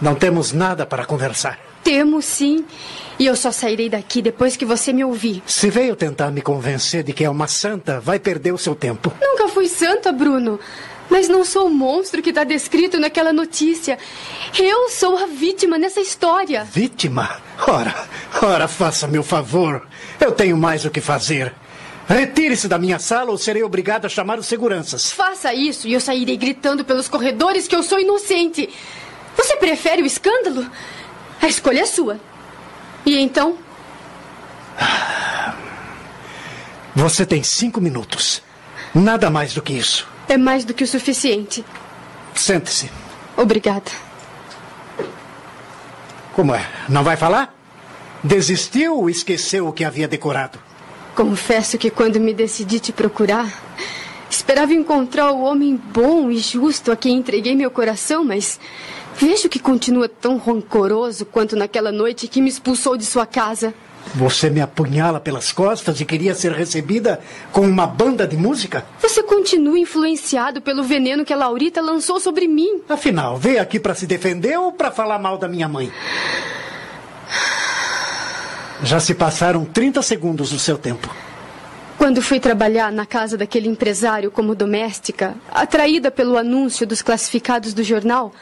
Não 0.00 0.14
temos 0.14 0.52
nada 0.52 0.84
para 0.84 1.04
conversar. 1.06 1.58
Temos 1.86 2.24
sim. 2.24 2.64
E 3.16 3.26
eu 3.26 3.36
só 3.36 3.52
sairei 3.52 3.88
daqui 3.88 4.20
depois 4.20 4.56
que 4.56 4.64
você 4.64 4.92
me 4.92 5.04
ouvir. 5.04 5.40
Se 5.46 5.70
veio 5.70 5.94
tentar 5.94 6.32
me 6.32 6.42
convencer 6.42 7.04
de 7.04 7.12
que 7.12 7.24
é 7.24 7.30
uma 7.30 7.46
santa, 7.46 8.00
vai 8.00 8.18
perder 8.18 8.52
o 8.52 8.58
seu 8.58 8.74
tempo. 8.74 9.12
Nunca 9.22 9.46
fui 9.46 9.68
santa, 9.68 10.10
Bruno. 10.10 10.58
Mas 11.08 11.28
não 11.28 11.44
sou 11.44 11.68
o 11.68 11.70
monstro 11.70 12.20
que 12.20 12.30
está 12.30 12.42
descrito 12.42 12.98
naquela 12.98 13.32
notícia. 13.32 14.00
Eu 14.58 14.90
sou 14.90 15.16
a 15.16 15.26
vítima 15.26 15.78
nessa 15.78 16.00
história. 16.00 16.64
Vítima? 16.64 17.40
Ora, 17.68 17.94
ora, 18.42 18.66
faça 18.66 19.06
meu 19.06 19.22
favor. 19.22 19.86
Eu 20.18 20.32
tenho 20.32 20.56
mais 20.56 20.84
o 20.84 20.90
que 20.90 21.00
fazer. 21.00 21.54
Retire-se 22.08 22.66
da 22.66 22.78
minha 22.78 22.98
sala 22.98 23.30
ou 23.30 23.38
serei 23.38 23.62
obrigado 23.62 24.06
a 24.06 24.08
chamar 24.08 24.40
os 24.40 24.46
seguranças. 24.46 25.12
Faça 25.12 25.54
isso 25.54 25.86
e 25.86 25.92
eu 25.92 26.00
sairei 26.00 26.36
gritando 26.36 26.84
pelos 26.84 27.08
corredores 27.08 27.68
que 27.68 27.76
eu 27.76 27.84
sou 27.84 28.00
inocente. 28.00 28.68
Você 29.36 29.54
prefere 29.54 30.02
o 30.02 30.06
escândalo? 30.06 30.66
A 31.40 31.46
escolha 31.46 31.80
é 31.80 31.86
sua. 31.86 32.18
E 33.04 33.18
então? 33.18 33.56
Você 36.94 37.26
tem 37.26 37.42
cinco 37.42 37.80
minutos. 37.80 38.42
Nada 38.94 39.28
mais 39.30 39.52
do 39.54 39.62
que 39.62 39.72
isso. 39.72 40.08
É 40.28 40.36
mais 40.36 40.64
do 40.64 40.74
que 40.74 40.82
o 40.82 40.86
suficiente. 40.86 41.64
Sente-se. 42.34 42.90
Obrigada. 43.36 43.90
Como 46.32 46.54
é? 46.54 46.66
Não 46.88 47.04
vai 47.04 47.16
falar? 47.16 47.54
Desistiu 48.22 48.96
ou 48.96 49.10
esqueceu 49.10 49.68
o 49.68 49.72
que 49.72 49.84
havia 49.84 50.08
decorado? 50.08 50.58
Confesso 51.14 51.78
que 51.78 51.90
quando 51.90 52.18
me 52.18 52.34
decidi 52.34 52.80
te 52.80 52.92
procurar, 52.92 53.50
esperava 54.28 54.72
encontrar 54.74 55.30
o 55.32 55.42
homem 55.42 55.76
bom 55.76 56.30
e 56.30 56.38
justo 56.38 56.90
a 56.90 56.96
quem 56.96 57.16
entreguei 57.16 57.54
meu 57.54 57.70
coração, 57.70 58.24
mas 58.24 58.58
vejo 59.18 59.48
que 59.48 59.58
continua 59.58 60.08
tão 60.08 60.38
rancoroso 60.38 61.24
quanto 61.24 61.56
naquela 61.56 61.90
noite 61.90 62.28
que 62.28 62.40
me 62.40 62.48
expulsou 62.48 62.96
de 62.96 63.04
sua 63.04 63.26
casa. 63.26 63.74
Você 64.14 64.48
me 64.48 64.60
apunhala 64.60 65.18
pelas 65.18 65.50
costas 65.52 66.00
e 66.00 66.04
queria 66.04 66.34
ser 66.34 66.52
recebida 66.52 67.20
com 67.50 67.62
uma 67.62 67.86
banda 67.86 68.26
de 68.26 68.36
música? 68.36 68.86
Você 69.00 69.22
continua 69.22 69.78
influenciado 69.78 70.60
pelo 70.60 70.84
veneno 70.84 71.24
que 71.24 71.32
a 71.32 71.36
Laurita 71.36 71.80
lançou 71.80 72.20
sobre 72.20 72.46
mim. 72.46 72.82
Afinal, 72.88 73.36
veio 73.36 73.60
aqui 73.60 73.80
para 73.80 73.94
se 73.94 74.06
defender 74.06 74.56
ou 74.58 74.72
para 74.72 74.90
falar 74.90 75.18
mal 75.18 75.36
da 75.36 75.48
minha 75.48 75.68
mãe? 75.68 75.90
Já 78.82 79.00
se 79.00 79.14
passaram 79.14 79.64
30 79.64 80.00
segundos 80.02 80.50
do 80.50 80.58
seu 80.58 80.78
tempo. 80.78 81.12
Quando 81.98 82.20
fui 82.20 82.38
trabalhar 82.38 82.92
na 82.92 83.06
casa 83.06 83.38
daquele 83.38 83.68
empresário 83.68 84.30
como 84.30 84.54
doméstica, 84.54 85.34
atraída 85.50 86.10
pelo 86.10 86.36
anúncio 86.36 86.86
dos 86.86 87.00
classificados 87.00 87.72
do 87.72 87.82
jornal, 87.82 88.32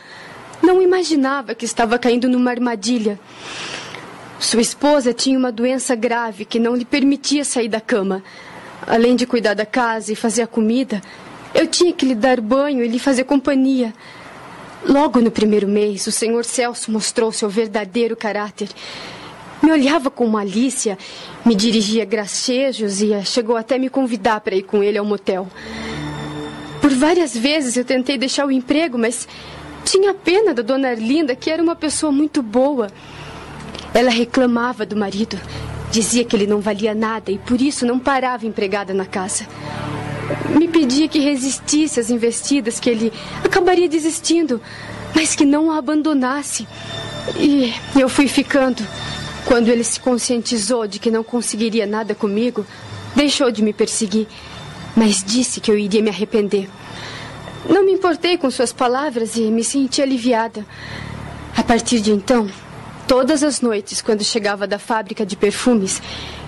não 0.65 0.81
imaginava 0.81 1.55
que 1.55 1.65
estava 1.65 1.99
caindo 1.99 2.29
numa 2.29 2.51
armadilha. 2.51 3.21
Sua 4.41 4.61
esposa 4.61 5.13
tinha 5.13 5.39
uma 5.39 5.53
doença 5.53 5.95
grave 5.95 6.45
que 6.45 6.59
não 6.59 6.75
lhe 6.75 6.85
permitia 6.85 7.45
sair 7.45 7.69
da 7.69 7.81
cama. 7.81 8.23
Além 8.87 9.15
de 9.15 9.27
cuidar 9.27 9.55
da 9.55 9.65
casa 9.65 10.13
e 10.13 10.17
fazer 10.17 10.43
a 10.43 10.47
comida, 10.47 11.01
eu 11.55 11.67
tinha 11.67 11.93
que 11.93 12.05
lhe 12.05 12.15
dar 12.15 12.41
banho 12.41 12.85
e 12.85 12.89
lhe 12.89 12.99
fazer 12.99 13.25
companhia. 13.25 13.95
Logo 14.85 15.21
no 15.21 15.31
primeiro 15.31 15.69
mês, 15.69 16.07
o 16.07 16.13
senhor 16.13 16.45
Celso 16.45 16.91
mostrou 16.91 17.33
seu 17.33 17.49
verdadeiro 17.49 18.17
caráter. 18.17 18.69
Me 19.63 19.73
olhava 19.73 20.11
com 20.11 20.27
malícia, 20.27 20.99
me 21.45 21.55
dirigia 21.55 22.05
gracejos 22.05 23.01
e 23.01 23.25
chegou 23.25 23.57
até 23.57 23.79
me 23.79 23.89
convidar 23.89 24.41
para 24.41 24.55
ir 24.55 24.63
com 24.63 24.83
ele 24.83 24.99
ao 24.99 25.05
motel. 25.05 25.47
Por 26.83 26.91
várias 26.91 27.35
vezes 27.35 27.79
eu 27.79 27.85
tentei 27.85 28.19
deixar 28.19 28.45
o 28.45 28.53
emprego, 28.53 28.99
mas 28.99 29.27
tinha 29.85 30.15
pena 30.15 30.55
da 30.55 30.63
dona 30.63 30.89
Arlinda, 30.89 31.37
que 31.37 31.51
era 31.51 31.63
uma 31.63 31.77
pessoa 31.77 32.11
muito 32.11 32.43
boa. 32.43 32.89
Ela 33.93 34.11
reclamava 34.11 34.85
do 34.85 34.97
marido, 34.97 35.39
dizia 35.91 36.25
que 36.25 36.35
ele 36.35 36.47
não 36.47 36.61
valia 36.61 36.95
nada 36.95 37.31
e 37.31 37.39
por 37.39 37.61
isso 37.61 37.87
não 37.87 37.99
parava 37.99 38.47
empregada 38.47 38.93
na 38.93 39.07
casa. 39.07 39.47
Me 40.59 40.67
pedia 40.67 41.07
que 41.07 41.19
resistisse 41.19 42.01
às 42.01 42.11
investidas, 42.11 42.81
que 42.81 42.89
ele 42.89 43.13
acabaria 43.45 43.89
desistindo, 43.89 44.61
mas 45.15 45.37
que 45.37 45.45
não 45.45 45.71
a 45.71 45.79
abandonasse. 45.79 46.67
E 47.37 47.73
eu 47.95 48.09
fui 48.09 48.27
ficando. 48.27 48.85
Quando 49.45 49.69
ele 49.69 49.85
se 49.85 50.01
conscientizou 50.01 50.87
de 50.87 50.99
que 50.99 51.11
não 51.11 51.23
conseguiria 51.23 51.87
nada 51.87 52.15
comigo, 52.15 52.67
deixou 53.15 53.51
de 53.51 53.63
me 53.63 53.75
perseguir, 53.75 54.27
mas 54.97 55.23
disse 55.23 55.61
que 55.61 55.71
eu 55.71 55.77
iria 55.77 56.03
me 56.03 56.09
arrepender. 56.09 56.69
Não 57.69 57.85
me 57.85 57.93
importei 57.93 58.37
com 58.37 58.51
suas 58.51 58.73
palavras 58.73 59.37
e 59.37 59.43
me 59.43 59.65
senti 59.65 60.03
aliviada. 60.03 60.67
A 61.57 61.63
partir 61.63 62.01
de 62.01 62.11
então, 62.11 62.49
todas 63.07 63.43
as 63.43 63.61
noites, 63.61 64.03
quando 64.03 64.23
chegava 64.23 64.67
da 64.67 64.79
fábrica 64.79 65.25
de 65.25 65.37
perfumes, 65.37 66.03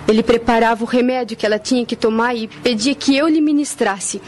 ele 0.07 0.21
preparava 0.21 0.83
o 0.83 0.87
remédio 0.87 1.35
que 1.35 1.45
ela 1.45 1.57
tinha 1.57 1.85
que 1.85 1.95
tomar 1.95 2.35
e 2.35 2.47
pedia 2.47 2.93
que 2.93 3.15
eu 3.15 3.27
lhe 3.27 3.41
ministrasse. 3.41 4.21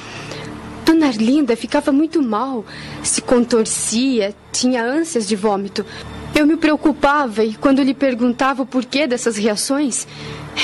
Dona 0.85 1.07
Arlinda 1.07 1.55
ficava 1.55 1.91
muito 1.91 2.21
mal, 2.21 2.65
se 3.03 3.21
contorcia, 3.21 4.33
tinha 4.51 4.83
ânsias 4.83 5.27
de 5.27 5.35
vômito. 5.35 5.85
Eu 6.33 6.47
me 6.47 6.57
preocupava 6.57 7.43
e 7.43 7.53
quando 7.53 7.83
lhe 7.83 7.93
perguntava 7.93 8.63
o 8.63 8.65
porquê 8.65 9.05
dessas 9.05 9.37
reações, 9.37 10.07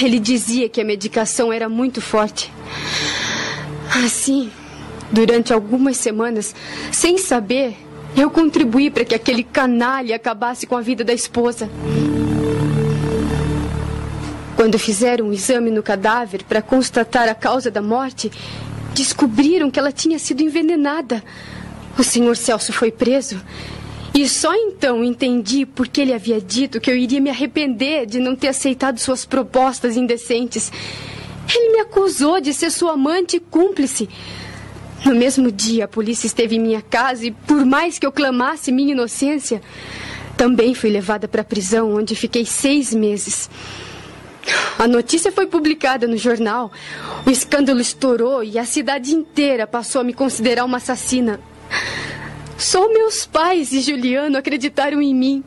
ele 0.01 0.19
dizia 0.19 0.67
que 0.67 0.81
a 0.81 0.85
medicação 0.85 1.53
era 1.53 1.69
muito 1.69 2.01
forte. 2.01 2.51
Assim, 4.03 4.51
durante 5.11 5.53
algumas 5.53 5.97
semanas, 5.97 6.55
sem 6.91 7.17
saber, 7.17 7.75
eu 8.15 8.29
contribuí 8.29 8.89
para 8.89 9.05
que 9.05 9.15
aquele 9.15 9.43
canalha 9.43 10.15
acabasse 10.15 10.65
com 10.65 10.75
a 10.75 10.81
vida 10.81 11.03
da 11.03 11.13
esposa. 11.13 11.69
Quando 14.55 14.79
fizeram 14.79 15.27
um 15.27 15.33
exame 15.33 15.69
no 15.69 15.83
cadáver 15.83 16.43
para 16.43 16.61
constatar 16.61 17.27
a 17.27 17.35
causa 17.35 17.69
da 17.69 17.81
morte, 17.81 18.31
descobriram 18.93 19.69
que 19.69 19.77
ela 19.77 19.91
tinha 19.91 20.17
sido 20.17 20.41
envenenada. 20.41 21.21
O 21.97 22.03
senhor 22.03 22.37
Celso 22.37 22.71
foi 22.71 22.89
preso. 22.89 23.41
E 24.13 24.29
só 24.29 24.55
então 24.55 25.03
entendi 25.03 25.65
por 25.65 25.89
que 25.89 25.99
ele 25.99 26.13
havia 26.13 26.39
dito 26.39 26.79
que 26.79 26.89
eu 26.89 26.95
iria 26.95 27.19
me 27.19 27.29
arrepender 27.29 28.05
de 28.05 28.17
não 28.17 28.33
ter 28.33 28.47
aceitado 28.47 28.97
suas 28.97 29.25
propostas 29.25 29.97
indecentes. 29.97 30.71
Ele 31.53 31.73
me 31.73 31.79
acusou 31.81 32.39
de 32.39 32.53
ser 32.53 32.71
sua 32.71 32.93
amante 32.93 33.35
e 33.35 33.39
cúmplice. 33.41 34.07
No 35.05 35.13
mesmo 35.13 35.51
dia, 35.51 35.85
a 35.85 35.87
polícia 35.87 36.25
esteve 36.25 36.55
em 36.55 36.59
minha 36.59 36.81
casa 36.81 37.27
e, 37.27 37.31
por 37.31 37.63
mais 37.63 37.99
que 37.99 38.07
eu 38.07 38.11
clamasse 38.11 38.71
minha 38.71 38.93
inocência, 38.93 39.61
também 40.35 40.73
fui 40.73 40.89
levada 40.89 41.27
para 41.27 41.41
a 41.41 41.45
prisão, 41.45 41.93
onde 41.93 42.15
fiquei 42.15 42.43
seis 42.43 42.91
meses. 42.91 43.47
A 44.79 44.87
notícia 44.87 45.31
foi 45.31 45.45
publicada 45.45 46.07
no 46.07 46.17
jornal. 46.17 46.71
O 47.23 47.29
escândalo 47.29 47.79
estourou 47.79 48.43
e 48.43 48.57
a 48.57 48.65
cidade 48.65 49.13
inteira 49.13 49.67
passou 49.67 50.01
a 50.01 50.03
me 50.03 50.11
considerar 50.11 50.65
uma 50.65 50.77
assassina. 50.77 51.39
Só 52.57 52.91
meus 52.91 53.27
pais 53.27 53.71
e 53.73 53.81
Juliano 53.81 54.37
acreditaram 54.37 54.99
em 54.99 55.13
mim. 55.13 55.43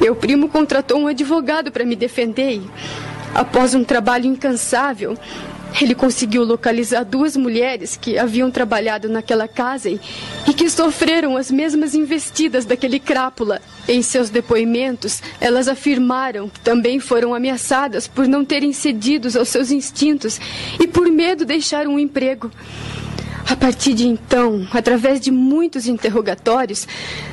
Meu 0.00 0.16
primo 0.16 0.48
contratou 0.48 0.98
um 0.98 1.06
advogado 1.06 1.70
para 1.70 1.84
me 1.84 1.94
defender 1.94 2.56
e, 2.56 2.70
após 3.34 3.72
um 3.74 3.84
trabalho 3.84 4.26
incansável, 4.26 5.16
ele 5.80 5.94
conseguiu 5.94 6.44
localizar 6.44 7.04
duas 7.04 7.36
mulheres 7.36 7.96
que 7.96 8.18
haviam 8.18 8.50
trabalhado 8.50 9.08
naquela 9.08 9.46
casa 9.46 9.90
e, 9.90 10.00
que 10.54 10.68
sofreram 10.68 11.36
as 11.36 11.50
mesmas 11.50 11.94
investidas 11.94 12.64
daquele 12.64 12.98
crápula. 12.98 13.60
Em 13.86 14.02
seus 14.02 14.28
depoimentos, 14.28 15.22
elas 15.40 15.68
afirmaram 15.68 16.48
que 16.48 16.60
também 16.60 16.98
foram 16.98 17.34
ameaçadas 17.34 18.06
por 18.06 18.26
não 18.26 18.44
terem 18.44 18.72
cedido 18.72 19.28
aos 19.38 19.48
seus 19.48 19.70
instintos 19.70 20.40
e 20.80 20.86
por 20.86 21.08
medo 21.10 21.44
deixaram 21.44 21.94
um 21.94 21.98
emprego. 21.98 22.50
A 23.48 23.56
partir 23.56 23.94
de 23.94 24.06
então, 24.06 24.68
através 24.70 25.18
de 25.20 25.30
muitos 25.30 25.88
interrogatórios, 25.88 26.86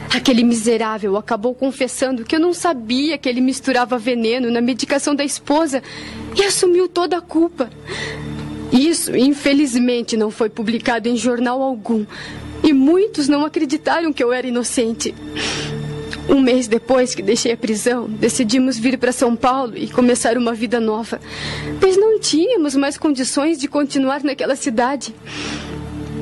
aquele 0.09 0.45
miserável 0.45 1.17
acabou 1.17 1.53
confessando 1.53 2.23
que 2.23 2.33
eu 2.33 2.39
não 2.39 2.53
sabia 2.53 3.17
que 3.17 3.27
ele 3.27 3.41
misturava 3.41 3.97
veneno 3.97 4.49
na 4.49 4.61
medicação 4.61 5.13
da 5.13 5.25
esposa 5.25 5.83
e 6.33 6.41
assumiu 6.41 6.87
toda 6.87 7.17
a 7.17 7.21
culpa. 7.21 7.69
Isso, 8.71 9.13
infelizmente, 9.13 10.15
não 10.15 10.31
foi 10.31 10.49
publicado 10.49 11.09
em 11.09 11.17
jornal 11.17 11.61
algum. 11.61 12.05
E 12.63 12.71
muitos 12.71 13.27
não 13.27 13.43
acreditaram 13.43 14.13
que 14.13 14.23
eu 14.23 14.31
era 14.31 14.47
inocente. 14.47 15.13
Um 16.27 16.41
mês 16.41 16.67
depois 16.67 17.13
que 17.13 17.21
deixei 17.21 17.51
a 17.51 17.57
prisão, 17.57 18.07
decidimos 18.07 18.79
vir 18.79 18.97
para 18.97 19.11
São 19.11 19.35
Paulo 19.35 19.77
e 19.77 19.87
começar 19.87 20.37
uma 20.37 20.53
vida 20.53 20.79
nova. 20.79 21.19
Pois 21.79 21.97
não 21.97 22.19
tínhamos 22.19 22.73
mais 22.75 22.97
condições 22.97 23.59
de 23.59 23.67
continuar 23.67 24.23
naquela 24.23 24.55
cidade. 24.55 25.13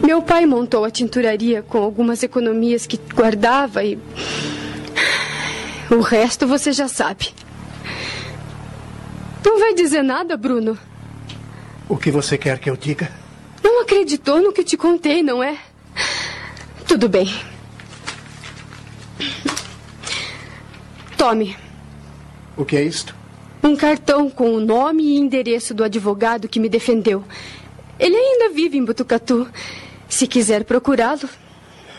Meu 0.06 0.22
pai 0.22 0.46
montou 0.46 0.84
a 0.84 0.92
tinturaria 0.92 1.62
com 1.62 1.78
algumas 1.78 2.24
economias 2.24 2.86
que 2.86 3.00
guardava 3.16 3.86
e. 3.86 3.98
O 5.90 6.02
resto 6.02 6.46
você 6.46 6.74
já 6.74 6.90
sabe. 6.90 7.34
Não 9.46 9.60
vai 9.60 9.74
dizer 9.74 10.04
nada, 10.04 10.36
Bruno? 10.36 10.78
O 11.88 11.96
que 11.96 12.12
você 12.12 12.38
quer 12.38 12.60
que 12.60 12.70
eu 12.70 12.76
diga? 12.76 13.10
Não 13.64 13.82
acreditou 13.82 14.42
no 14.42 14.52
que 14.52 14.64
te 14.64 14.76
contei, 14.76 15.24
não 15.24 15.42
é? 15.42 15.58
Tudo 16.86 17.08
bem. 17.08 17.34
Tome. 21.18 21.56
O 22.58 22.66
que 22.66 22.76
é 22.76 22.84
isto? 22.84 23.16
Um 23.64 23.76
cartão 23.78 24.30
com 24.30 24.54
o 24.54 24.60
nome 24.60 25.04
e 25.04 25.18
endereço 25.18 25.74
do 25.74 25.84
advogado 25.84 26.50
que 26.50 26.60
me 26.60 26.68
defendeu. 26.68 27.24
Ele 27.98 28.18
ainda 28.18 28.54
vive 28.54 28.78
em 28.78 28.84
Butucatu. 28.84 29.48
Se 30.14 30.28
quiser 30.28 30.64
procurá-lo. 30.64 31.28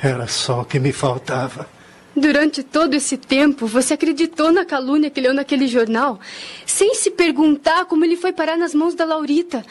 Era 0.00 0.28
só 0.28 0.60
o 0.60 0.64
que 0.64 0.78
me 0.78 0.92
faltava. 0.92 1.68
Durante 2.14 2.62
todo 2.62 2.94
esse 2.94 3.16
tempo, 3.16 3.66
você 3.66 3.94
acreditou 3.94 4.52
na 4.52 4.64
calúnia 4.64 5.10
que 5.10 5.20
leu 5.20 5.34
naquele 5.34 5.66
jornal, 5.66 6.20
sem 6.64 6.94
se 6.94 7.10
perguntar 7.10 7.86
como 7.86 8.04
ele 8.04 8.16
foi 8.16 8.32
parar 8.32 8.56
nas 8.56 8.72
mãos 8.72 8.94
da 8.94 9.04
Laurita. 9.04 9.66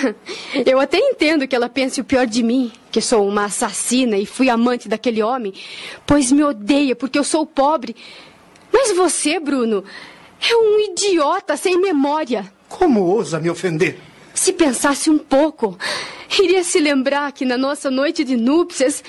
Eu 0.64 0.80
até 0.80 0.96
entendo 0.96 1.46
que 1.46 1.54
ela 1.54 1.68
pense 1.68 2.00
o 2.00 2.04
pior 2.04 2.26
de 2.26 2.42
mim, 2.42 2.72
que 2.90 3.02
sou 3.02 3.28
uma 3.28 3.44
assassina 3.44 4.16
e 4.16 4.24
fui 4.24 4.48
amante 4.48 4.88
daquele 4.88 5.22
homem, 5.22 5.52
pois 6.06 6.32
me 6.32 6.42
odeia 6.42 6.96
porque 6.96 7.18
eu 7.18 7.24
sou 7.24 7.44
pobre. 7.44 7.94
Mas 8.72 8.96
você, 8.96 9.38
Bruno, 9.38 9.84
é 10.40 10.56
um 10.56 10.80
idiota 10.90 11.54
sem 11.54 11.78
memória. 11.78 12.50
Como 12.66 13.02
ousa 13.02 13.38
me 13.38 13.50
ofender? 13.50 13.98
Se 14.34 14.52
pensasse 14.52 15.08
um 15.08 15.16
pouco, 15.16 15.78
iria 16.42 16.64
se 16.64 16.80
lembrar 16.80 17.30
que 17.32 17.44
na 17.44 17.56
nossa 17.56 17.90
noite 17.90 18.24
de 18.24 18.36
núpcias 18.36 19.02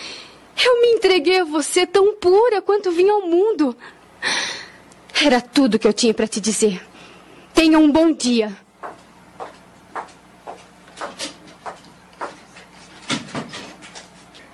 eu 0.64 0.82
me 0.82 0.90
entreguei 0.90 1.42
a 1.42 1.44
você 1.44 1.86
tão 1.86 2.16
pura 2.16 2.62
quanto 2.62 2.92
vim 2.92 3.10
ao 3.10 3.28
mundo. 3.28 3.76
Era 5.24 5.42
tudo 5.42 5.80
que 5.80 5.88
eu 5.88 5.94
tinha 5.94 6.14
para 6.14 6.28
te 6.28 6.40
dizer. 6.40 6.86
Tenha 7.54 7.80
um 7.80 7.92
bom 7.92 8.14
dia. 8.14 8.56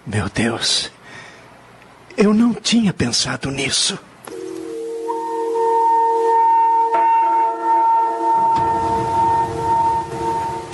Meu 0.06 0.30
Deus, 0.30 0.92
eu 2.18 2.34
não 2.34 2.54
tinha 2.54 2.94
pensado 2.94 3.52
nisso. 3.52 4.00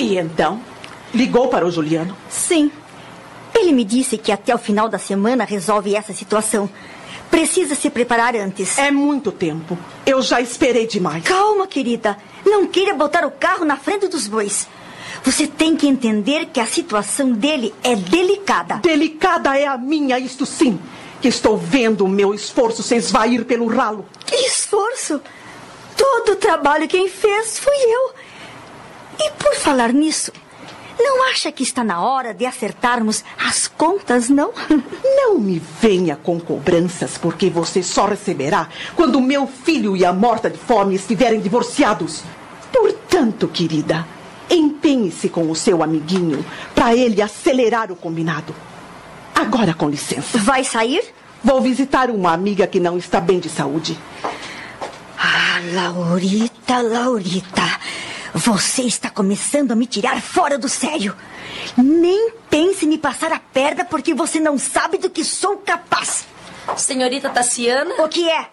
E 0.07 0.17
então? 0.17 0.61
Ligou 1.13 1.49
para 1.49 1.67
o 1.67 1.71
Juliano? 1.71 2.15
Sim. 2.29 2.71
Ele 3.53 3.73
me 3.73 3.83
disse 3.83 4.17
que 4.17 4.31
até 4.31 4.55
o 4.55 4.57
final 4.57 4.87
da 4.87 4.97
semana 4.97 5.43
resolve 5.43 5.95
essa 5.95 6.13
situação. 6.13 6.69
Precisa 7.29 7.75
se 7.75 7.89
preparar 7.89 8.33
antes. 8.33 8.77
É 8.77 8.89
muito 8.89 9.33
tempo. 9.33 9.77
Eu 10.05 10.21
já 10.21 10.39
esperei 10.39 10.87
demais. 10.87 11.25
Calma, 11.25 11.67
querida. 11.67 12.17
Não 12.45 12.67
queira 12.67 12.93
botar 12.93 13.25
o 13.25 13.31
carro 13.31 13.65
na 13.65 13.75
frente 13.75 14.07
dos 14.07 14.29
bois. 14.29 14.65
Você 15.25 15.45
tem 15.45 15.75
que 15.75 15.87
entender 15.87 16.45
que 16.53 16.61
a 16.61 16.65
situação 16.65 17.33
dele 17.33 17.75
é 17.83 17.93
delicada. 17.93 18.75
Delicada 18.75 19.57
é 19.57 19.67
a 19.67 19.77
minha, 19.77 20.17
isto 20.17 20.45
sim. 20.45 20.79
Que 21.21 21.27
estou 21.27 21.57
vendo 21.57 22.05
o 22.05 22.07
meu 22.07 22.33
esforço 22.33 22.81
se 22.81 22.95
esvair 22.95 23.43
pelo 23.43 23.67
ralo. 23.67 24.05
Que 24.25 24.35
esforço? 24.35 25.19
Todo 25.97 26.31
o 26.31 26.35
trabalho 26.37 26.87
quem 26.87 27.09
fez 27.09 27.59
fui 27.59 27.75
eu. 27.75 28.16
E 29.19 29.31
por 29.31 29.55
falar 29.55 29.91
nisso, 29.93 30.31
não 30.99 31.29
acha 31.29 31.51
que 31.51 31.63
está 31.63 31.83
na 31.83 32.01
hora 32.01 32.33
de 32.33 32.45
acertarmos 32.45 33.23
as 33.37 33.67
contas, 33.67 34.29
não? 34.29 34.51
Não 35.03 35.37
me 35.39 35.61
venha 35.81 36.15
com 36.15 36.39
cobranças, 36.39 37.17
porque 37.17 37.49
você 37.49 37.83
só 37.83 38.05
receberá 38.05 38.69
quando 38.95 39.19
meu 39.19 39.45
filho 39.45 39.95
e 39.97 40.05
a 40.05 40.13
morta 40.13 40.49
de 40.49 40.57
fome 40.57 40.95
estiverem 40.95 41.41
divorciados. 41.41 42.23
Portanto, 42.71 43.47
querida, 43.47 44.07
empenhe-se 44.49 45.29
com 45.29 45.49
o 45.51 45.55
seu 45.55 45.83
amiguinho 45.83 46.45
para 46.73 46.95
ele 46.95 47.21
acelerar 47.21 47.91
o 47.91 47.95
combinado. 47.95 48.55
Agora, 49.35 49.73
com 49.73 49.89
licença. 49.89 50.37
Vai 50.39 50.63
sair? 50.63 51.03
Vou 51.43 51.61
visitar 51.61 52.09
uma 52.09 52.31
amiga 52.31 52.65
que 52.65 52.79
não 52.79 52.97
está 52.97 53.21
bem 53.21 53.39
de 53.39 53.49
saúde. 53.49 53.97
Ah, 55.17 55.59
Laurita, 55.73 56.81
Laurita. 56.81 57.63
Você 58.33 58.83
está 58.83 59.09
começando 59.09 59.71
a 59.71 59.75
me 59.75 59.85
tirar 59.85 60.21
fora 60.21 60.57
do 60.57 60.69
sério. 60.69 61.15
Nem 61.75 62.31
pense 62.49 62.85
em 62.85 62.89
me 62.89 62.97
passar 62.97 63.31
a 63.31 63.39
perna 63.39 63.85
porque 63.85 64.13
você 64.13 64.39
não 64.39 64.57
sabe 64.57 64.97
do 64.97 65.09
que 65.09 65.23
sou 65.23 65.57
capaz. 65.57 66.25
Senhorita 66.75 67.29
Tassiana? 67.29 68.03
O 68.03 68.07
que 68.07 68.29
é? 68.29 68.49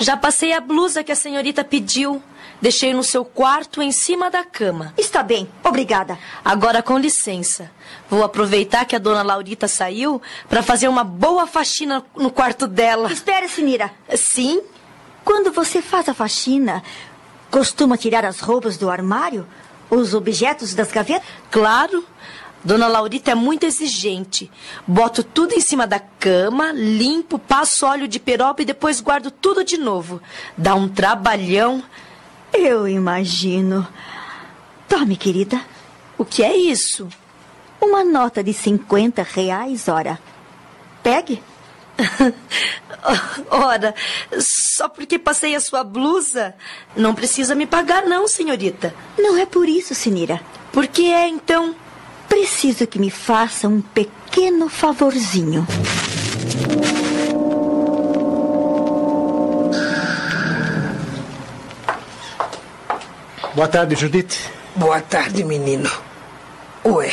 Já 0.00 0.16
passei 0.16 0.52
a 0.52 0.60
blusa 0.60 1.04
que 1.04 1.12
a 1.12 1.16
senhorita 1.16 1.64
pediu. 1.64 2.22
Deixei 2.60 2.94
no 2.94 3.02
seu 3.02 3.24
quarto 3.24 3.82
em 3.82 3.90
cima 3.90 4.30
da 4.30 4.44
cama. 4.44 4.94
Está 4.96 5.20
bem, 5.22 5.48
obrigada. 5.64 6.16
Agora 6.44 6.80
com 6.80 6.96
licença. 6.96 7.68
Vou 8.08 8.22
aproveitar 8.22 8.84
que 8.84 8.94
a 8.94 9.00
dona 9.00 9.22
Laurita 9.22 9.66
saiu 9.66 10.22
para 10.48 10.62
fazer 10.62 10.86
uma 10.86 11.02
boa 11.02 11.44
faxina 11.46 12.04
no 12.16 12.30
quarto 12.30 12.68
dela. 12.68 13.12
Espere, 13.12 13.48
Sinira. 13.48 13.90
Sim? 14.14 14.62
Quando 15.24 15.50
você 15.50 15.82
faz 15.82 16.08
a 16.08 16.14
faxina, 16.14 16.82
Costuma 17.52 17.98
tirar 17.98 18.24
as 18.24 18.40
roupas 18.40 18.78
do 18.78 18.88
armário? 18.88 19.46
Os 19.90 20.14
objetos 20.14 20.72
das 20.72 20.90
gavetas? 20.90 21.28
Claro. 21.50 22.02
Dona 22.64 22.86
Laurita 22.86 23.32
é 23.32 23.34
muito 23.34 23.66
exigente. 23.66 24.50
Boto 24.86 25.22
tudo 25.22 25.52
em 25.52 25.60
cima 25.60 25.86
da 25.86 26.00
cama, 26.00 26.72
limpo, 26.72 27.38
passo 27.38 27.84
óleo 27.84 28.08
de 28.08 28.18
peroba 28.18 28.62
e 28.62 28.64
depois 28.64 29.02
guardo 29.02 29.30
tudo 29.30 29.62
de 29.62 29.76
novo. 29.76 30.18
Dá 30.56 30.74
um 30.74 30.88
trabalhão. 30.88 31.82
Eu 32.54 32.88
imagino. 32.88 33.86
Tome, 34.88 35.14
querida. 35.14 35.60
O 36.16 36.24
que 36.24 36.42
é 36.42 36.56
isso? 36.56 37.06
Uma 37.78 38.02
nota 38.02 38.42
de 38.42 38.54
50 38.54 39.22
reais, 39.22 39.88
ora. 39.88 40.18
Pegue. 41.02 41.42
Ora, 43.50 43.94
só 44.38 44.88
porque 44.88 45.18
passei 45.18 45.54
a 45.54 45.60
sua 45.60 45.82
blusa, 45.82 46.54
não 46.96 47.14
precisa 47.14 47.54
me 47.54 47.66
pagar, 47.66 48.04
não, 48.04 48.28
senhorita. 48.28 48.94
Não 49.18 49.36
é 49.36 49.44
por 49.44 49.68
isso, 49.68 49.94
Sinira. 49.94 50.40
Por 50.72 50.86
que 50.86 51.12
é, 51.12 51.28
então? 51.28 51.74
Preciso 52.28 52.86
que 52.86 52.98
me 52.98 53.10
faça 53.10 53.68
um 53.68 53.80
pequeno 53.80 54.68
favorzinho. 54.68 55.66
Boa 63.54 63.68
tarde, 63.68 63.94
Judite. 63.94 64.50
Boa 64.74 65.00
tarde, 65.02 65.44
menino. 65.44 65.90
Ué, 66.86 67.10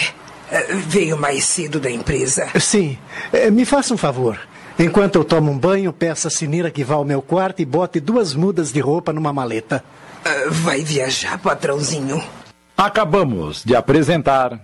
veio 0.87 1.17
mais 1.17 1.43
cedo 1.43 1.81
da 1.81 1.91
empresa? 1.91 2.47
Sim. 2.57 2.97
Me 3.51 3.65
faça 3.65 3.93
um 3.93 3.97
favor. 3.97 4.39
Enquanto 4.79 5.17
eu 5.17 5.25
tomo 5.25 5.51
um 5.51 5.57
banho, 5.57 5.91
peço 5.91 6.29
a 6.29 6.31
Sinira 6.31 6.71
que 6.71 6.85
vá 6.85 6.95
ao 6.95 7.03
meu 7.03 7.21
quarto 7.21 7.61
e 7.61 7.65
bote 7.65 7.99
duas 7.99 8.33
mudas 8.33 8.71
de 8.71 8.79
roupa 8.79 9.11
numa 9.11 9.33
maleta. 9.33 9.83
Uh, 10.25 10.51
vai 10.51 10.81
viajar, 10.81 11.37
patrãozinho? 11.37 12.23
Acabamos 12.77 13.61
de 13.65 13.75
apresentar. 13.75 14.57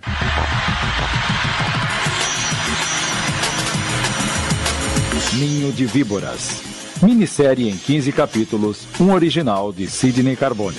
Ninho 5.34 5.70
de 5.70 5.84
Víboras. 5.84 6.62
Minissérie 7.02 7.68
em 7.68 7.76
15 7.76 8.10
capítulos, 8.12 8.88
um 8.98 9.12
original 9.12 9.70
de 9.70 9.86
Sidney 9.86 10.34
Carbone. 10.34 10.78